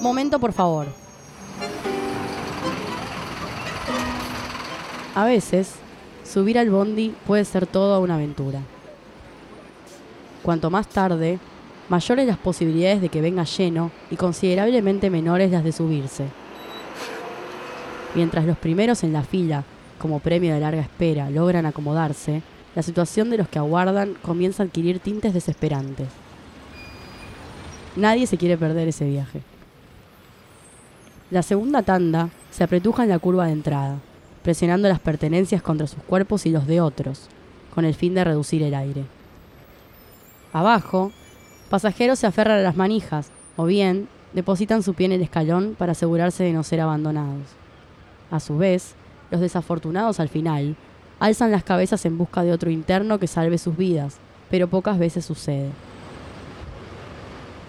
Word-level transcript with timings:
Momento, 0.00 0.38
por 0.38 0.52
favor. 0.52 0.86
A 5.14 5.24
veces, 5.24 5.74
subir 6.24 6.58
al 6.58 6.70
bondi 6.70 7.14
puede 7.26 7.44
ser 7.44 7.66
toda 7.66 7.98
una 7.98 8.14
aventura. 8.14 8.60
Cuanto 10.42 10.70
más 10.70 10.88
tarde, 10.88 11.38
mayores 11.90 12.26
las 12.26 12.38
posibilidades 12.38 13.02
de 13.02 13.10
que 13.10 13.20
venga 13.20 13.44
lleno 13.44 13.90
y 14.10 14.16
considerablemente 14.16 15.10
menores 15.10 15.50
las 15.50 15.64
de 15.64 15.72
subirse. 15.72 16.24
Mientras 18.14 18.46
los 18.46 18.56
primeros 18.56 19.04
en 19.04 19.12
la 19.12 19.22
fila, 19.22 19.64
como 19.98 20.20
premio 20.20 20.54
de 20.54 20.60
larga 20.60 20.80
espera, 20.80 21.28
logran 21.28 21.66
acomodarse, 21.66 22.42
la 22.74 22.82
situación 22.82 23.28
de 23.28 23.36
los 23.36 23.48
que 23.48 23.58
aguardan 23.58 24.14
comienza 24.22 24.62
a 24.62 24.66
adquirir 24.66 25.00
tintes 25.00 25.34
desesperantes. 25.34 26.08
Nadie 27.96 28.26
se 28.26 28.38
quiere 28.38 28.56
perder 28.56 28.88
ese 28.88 29.04
viaje. 29.04 29.42
La 31.30 31.42
segunda 31.44 31.82
tanda 31.82 32.30
se 32.50 32.64
apretuja 32.64 33.04
en 33.04 33.08
la 33.08 33.20
curva 33.20 33.46
de 33.46 33.52
entrada, 33.52 33.98
presionando 34.42 34.88
las 34.88 34.98
pertenencias 34.98 35.62
contra 35.62 35.86
sus 35.86 36.02
cuerpos 36.02 36.44
y 36.44 36.50
los 36.50 36.66
de 36.66 36.80
otros, 36.80 37.28
con 37.72 37.84
el 37.84 37.94
fin 37.94 38.14
de 38.14 38.24
reducir 38.24 38.64
el 38.64 38.74
aire. 38.74 39.04
Abajo, 40.52 41.12
pasajeros 41.68 42.18
se 42.18 42.26
aferran 42.26 42.58
a 42.58 42.62
las 42.62 42.74
manijas, 42.74 43.30
o 43.56 43.66
bien 43.66 44.08
depositan 44.32 44.82
su 44.82 44.94
pie 44.94 45.06
en 45.06 45.12
el 45.12 45.22
escalón 45.22 45.76
para 45.78 45.92
asegurarse 45.92 46.42
de 46.42 46.52
no 46.52 46.64
ser 46.64 46.80
abandonados. 46.80 47.46
A 48.32 48.40
su 48.40 48.58
vez, 48.58 48.94
los 49.30 49.40
desafortunados 49.40 50.18
al 50.18 50.28
final 50.28 50.74
alzan 51.20 51.52
las 51.52 51.62
cabezas 51.62 52.04
en 52.06 52.18
busca 52.18 52.42
de 52.42 52.52
otro 52.52 52.70
interno 52.70 53.20
que 53.20 53.28
salve 53.28 53.58
sus 53.58 53.76
vidas, 53.76 54.16
pero 54.50 54.66
pocas 54.66 54.98
veces 54.98 55.26
sucede. 55.26 55.70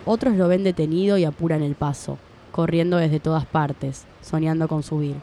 Otros 0.03 0.35
lo 0.35 0.47
ven 0.47 0.63
detenido 0.63 1.19
y 1.19 1.25
apuran 1.25 1.61
el 1.61 1.75
paso, 1.75 2.17
corriendo 2.51 2.97
desde 2.97 3.19
todas 3.19 3.45
partes, 3.45 4.05
soñando 4.21 4.67
con 4.67 4.83
subir. 4.83 5.15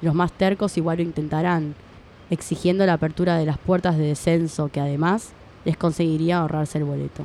Los 0.00 0.14
más 0.14 0.32
tercos 0.32 0.76
igual 0.76 0.98
lo 0.98 1.02
intentarán, 1.04 1.74
exigiendo 2.30 2.84
la 2.86 2.94
apertura 2.94 3.36
de 3.36 3.46
las 3.46 3.58
puertas 3.58 3.96
de 3.96 4.06
descenso 4.06 4.68
que 4.68 4.80
además 4.80 5.30
les 5.64 5.76
conseguiría 5.76 6.38
ahorrarse 6.38 6.78
el 6.78 6.84
boleto. 6.84 7.24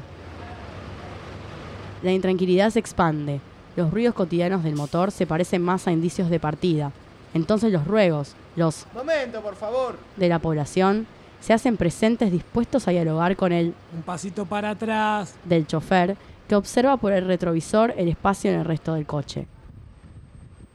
La 2.03 2.11
intranquilidad 2.11 2.69
se 2.69 2.79
expande, 2.79 3.41
los 3.75 3.91
ruidos 3.91 4.13
cotidianos 4.13 4.63
del 4.63 4.75
motor 4.75 5.11
se 5.11 5.25
parecen 5.25 5.63
más 5.63 5.87
a 5.87 5.91
indicios 5.91 6.29
de 6.29 6.39
partida, 6.39 6.91
entonces 7.33 7.71
los 7.71 7.85
ruegos, 7.87 8.35
los 8.55 8.85
Momento, 8.93 9.41
por 9.41 9.55
favor. 9.55 9.97
de 10.15 10.29
la 10.29 10.39
población, 10.39 11.07
se 11.41 11.53
hacen 11.53 11.77
presentes 11.77 12.31
dispuestos 12.31 12.87
a 12.87 12.91
dialogar 12.91 13.35
con 13.35 13.51
el 13.51 13.73
Un 13.95 14.01
pasito 14.03 14.45
para 14.45 14.71
atrás. 14.71 15.35
del 15.45 15.65
chofer 15.67 16.15
que 16.47 16.55
observa 16.55 16.97
por 16.97 17.11
el 17.11 17.25
retrovisor 17.25 17.93
el 17.97 18.07
espacio 18.07 18.51
en 18.51 18.59
el 18.59 18.65
resto 18.65 18.93
del 18.93 19.05
coche. 19.05 19.47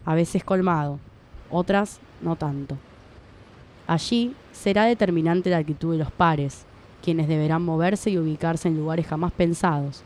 A 0.04 0.14
veces 0.14 0.44
colmado, 0.44 0.98
otras 1.50 2.00
no 2.20 2.36
tanto. 2.36 2.76
Allí 3.86 4.34
será 4.52 4.84
determinante 4.84 5.50
la 5.50 5.58
actitud 5.58 5.92
de 5.92 5.98
los 5.98 6.10
pares, 6.10 6.64
quienes 7.02 7.28
deberán 7.28 7.62
moverse 7.62 8.10
y 8.10 8.18
ubicarse 8.18 8.68
en 8.68 8.76
lugares 8.76 9.06
jamás 9.06 9.32
pensados, 9.32 10.02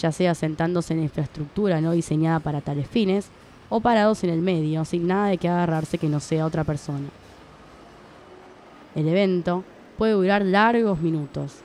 ya 0.00 0.12
sea 0.12 0.34
sentándose 0.34 0.94
en 0.94 1.02
infraestructura 1.02 1.80
no 1.80 1.92
diseñada 1.92 2.40
para 2.40 2.60
tales 2.60 2.88
fines 2.88 3.28
o 3.68 3.80
parados 3.80 4.24
en 4.24 4.30
el 4.30 4.40
medio 4.40 4.84
sin 4.84 5.06
nada 5.06 5.28
de 5.28 5.38
que 5.38 5.48
agarrarse 5.48 5.98
que 5.98 6.08
no 6.08 6.20
sea 6.20 6.46
otra 6.46 6.64
persona. 6.64 7.08
El 8.94 9.06
evento 9.06 9.64
puede 9.96 10.12
durar 10.12 10.42
largos 10.42 11.00
minutos, 11.00 11.58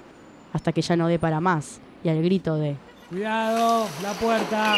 hasta 0.53 0.71
que 0.71 0.81
ya 0.81 0.95
no 0.95 1.07
dé 1.07 1.17
para 1.19 1.39
más 1.39 1.79
y 2.03 2.09
al 2.09 2.21
grito 2.21 2.55
de 2.55 2.77
Cuidado, 3.09 3.87
la 4.01 4.13
puerta. 4.13 4.77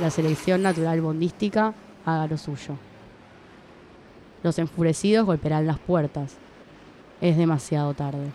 la 0.00 0.08
selección 0.08 0.62
natural 0.62 1.00
bondística 1.00 1.74
haga 2.06 2.28
lo 2.28 2.38
suyo. 2.38 2.76
Los 4.44 4.56
enfurecidos 4.58 5.26
golpearán 5.26 5.66
las 5.66 5.80
puertas. 5.80 6.36
Es 7.20 7.36
demasiado 7.36 7.92
tarde. 7.94 8.30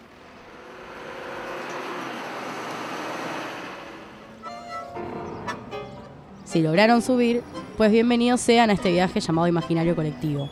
Si 6.43 6.61
lograron 6.61 7.01
subir, 7.01 7.41
pues 7.77 7.89
bienvenidos 7.89 8.41
sean 8.41 8.69
a 8.69 8.73
este 8.73 8.91
viaje 8.91 9.21
llamado 9.21 9.47
Imaginario 9.47 9.95
Colectivo. 9.95 10.49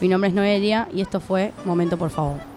Mi 0.00 0.08
nombre 0.08 0.28
es 0.28 0.34
Noelia 0.34 0.88
y 0.92 1.00
esto 1.00 1.20
fue 1.20 1.52
Momento 1.64 1.96
por 1.96 2.10
favor. 2.10 2.51